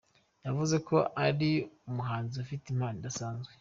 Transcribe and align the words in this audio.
Yavuze 0.45 0.75
ko 0.87 0.95
yari 1.25 1.49
umuhanzi 1.89 2.35
ufite 2.43 2.65
impano 2.69 2.97
idasanzwe. 2.99 3.53